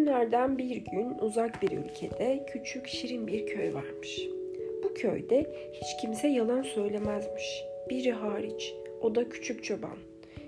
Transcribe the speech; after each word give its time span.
Günlerden 0.00 0.58
bir 0.58 0.76
gün 0.76 1.18
uzak 1.20 1.62
bir 1.62 1.70
ülkede 1.70 2.46
küçük 2.46 2.86
şirin 2.88 3.26
bir 3.26 3.46
köy 3.46 3.74
varmış. 3.74 4.20
Bu 4.84 4.94
köyde 4.94 5.46
hiç 5.72 6.00
kimse 6.00 6.28
yalan 6.28 6.62
söylemezmiş. 6.62 7.64
Biri 7.90 8.12
hariç, 8.12 8.74
o 9.00 9.14
da 9.14 9.28
küçük 9.28 9.64
çoban. 9.64 9.96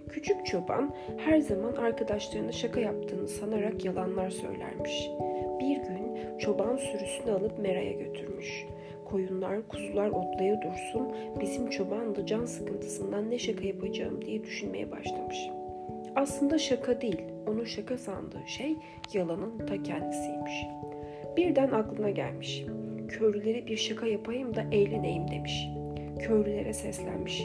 Küçük 0.09 0.47
çoban 0.47 0.95
her 1.19 1.39
zaman 1.39 1.73
arkadaşlarına 1.73 2.53
şaka 2.53 2.81
yaptığını 2.81 3.29
sanarak 3.29 3.85
yalanlar 3.85 4.31
söylermiş. 4.31 5.09
Bir 5.61 5.77
gün 5.77 6.39
çoban 6.39 6.77
sürüsünü 6.77 7.31
alıp 7.31 7.59
meraya 7.59 7.93
götürmüş. 7.93 8.65
Koyunlar, 9.05 9.69
kuzular 9.69 10.09
otlaya 10.09 10.63
dursun, 10.63 11.13
bizim 11.41 11.71
çoban 11.71 12.15
da 12.17 12.27
can 12.27 12.45
sıkıntısından 12.45 13.31
ne 13.31 13.39
şaka 13.39 13.67
yapacağım 13.67 14.25
diye 14.25 14.45
düşünmeye 14.45 14.91
başlamış. 14.91 15.39
Aslında 16.17 16.59
şaka 16.59 17.01
değil, 17.01 17.23
onun 17.49 17.65
şaka 17.65 17.99
sandığı 17.99 18.43
şey 18.47 18.77
yalanın 19.13 19.67
ta 19.67 19.83
kendisiymiş. 19.83 20.53
Birden 21.37 21.71
aklına 21.71 22.11
gelmiş. 22.11 22.65
Köylülere 23.09 23.67
bir 23.67 23.77
şaka 23.77 24.07
yapayım 24.07 24.55
da 24.55 24.65
eğleneyim 24.73 25.31
demiş. 25.31 25.69
Köylülere 26.21 26.73
seslenmiş. 26.73 27.45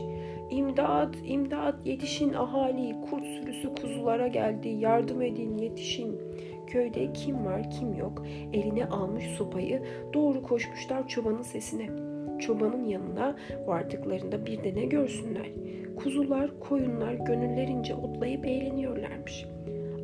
İmdat, 0.50 1.16
imdat, 1.26 1.76
yetişin 1.86 2.34
ahali, 2.34 2.96
kurt 3.10 3.24
sürüsü 3.26 3.76
kuzulara 3.76 4.28
geldi, 4.28 4.68
yardım 4.68 5.22
edin, 5.22 5.58
yetişin. 5.58 6.22
Köyde 6.68 7.14
kim 7.14 7.46
var 7.46 7.72
kim 7.72 7.94
yok 7.94 8.26
eline 8.54 8.86
almış 8.86 9.26
sopayı 9.26 9.84
doğru 10.14 10.44
koşmuşlar 10.44 11.08
çobanın 11.08 11.42
sesine. 11.42 12.07
Çobanın 12.40 12.86
yanına 12.86 13.36
vardıklarında 13.66 14.46
bir 14.46 14.64
de 14.64 14.76
ne 14.76 14.86
görsünler. 14.86 15.48
Kuzular, 15.96 16.60
koyunlar 16.60 17.14
gönüllerince 17.14 17.96
otlayıp 17.96 18.46
eğleniyorlarmış. 18.46 19.46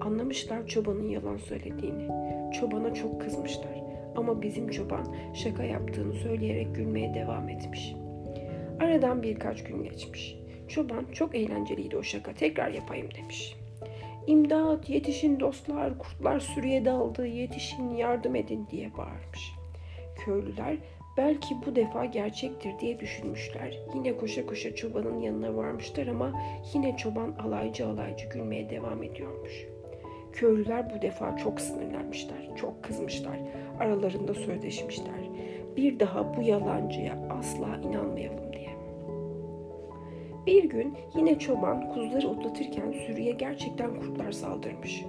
Anlamışlar 0.01 0.67
çobanın 0.67 1.09
yalan 1.09 1.37
söylediğini. 1.37 2.07
Çobana 2.53 2.93
çok 2.93 3.21
kızmışlar. 3.21 3.83
Ama 4.15 4.41
bizim 4.41 4.67
çoban 4.67 5.15
şaka 5.33 5.63
yaptığını 5.63 6.13
söyleyerek 6.13 6.75
gülmeye 6.75 7.13
devam 7.13 7.49
etmiş. 7.49 7.95
Aradan 8.79 9.23
birkaç 9.23 9.63
gün 9.63 9.83
geçmiş. 9.83 10.37
Çoban 10.67 11.05
çok 11.11 11.35
eğlenceliydi 11.35 11.97
o 11.97 12.03
şaka 12.03 12.33
tekrar 12.33 12.69
yapayım 12.69 13.07
demiş. 13.21 13.55
İmdat 14.27 14.89
yetişin 14.89 15.39
dostlar 15.39 15.97
kurtlar 15.97 16.39
sürüye 16.39 16.85
daldı 16.85 17.27
yetişin 17.27 17.89
yardım 17.89 18.35
edin 18.35 18.67
diye 18.71 18.97
bağırmış. 18.97 19.53
Köylüler 20.25 20.77
belki 21.17 21.55
bu 21.65 21.75
defa 21.75 22.05
gerçektir 22.05 22.79
diye 22.79 22.99
düşünmüşler. 22.99 23.79
Yine 23.95 24.17
koşa 24.17 24.45
koşa 24.45 24.75
çobanın 24.75 25.19
yanına 25.19 25.55
varmışlar 25.55 26.07
ama 26.07 26.31
yine 26.73 26.97
çoban 26.97 27.31
alaycı 27.31 27.87
alaycı 27.87 28.29
gülmeye 28.29 28.69
devam 28.69 29.03
ediyormuş. 29.03 29.67
Köylüler 30.33 30.95
bu 30.95 31.01
defa 31.01 31.37
çok 31.37 31.61
sinirlenmişler, 31.61 32.55
çok 32.55 32.83
kızmışlar. 32.83 33.39
Aralarında 33.79 34.33
sözleşmişler. 34.33 35.29
Bir 35.77 35.99
daha 35.99 36.37
bu 36.37 36.41
yalancıya 36.41 37.27
asla 37.29 37.77
inanmayalım 37.89 38.53
diye. 38.53 38.69
Bir 40.45 40.63
gün 40.63 40.93
yine 41.15 41.39
çoban 41.39 41.93
kuzuları 41.93 42.27
otlatırken 42.27 42.91
sürüye 42.91 43.31
gerçekten 43.31 43.99
kurtlar 43.99 44.31
saldırmış. 44.31 45.05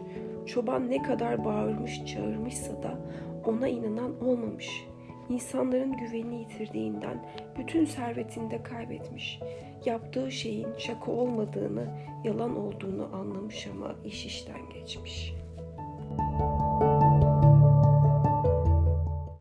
Çoban 0.46 0.90
ne 0.90 1.02
kadar 1.02 1.44
bağırmış 1.44 2.04
çağırmışsa 2.06 2.82
da 2.82 2.98
ona 3.46 3.68
inanan 3.68 4.24
olmamış. 4.24 4.86
İnsanların 5.28 5.96
güvenini 5.96 6.40
yitirdiğinden 6.40 7.26
bütün 7.58 7.84
servetini 7.84 8.50
de 8.50 8.62
kaybetmiş. 8.62 9.40
Yaptığı 9.84 10.32
şeyin 10.32 10.68
şaka 10.78 11.12
olmadığını, 11.12 11.88
yalan 12.24 12.56
olduğunu 12.56 13.10
anlamış 13.12 13.66
ama 13.66 13.94
iş 14.04 14.26
işten 14.26 14.70
geçmiş.'' 14.74 15.43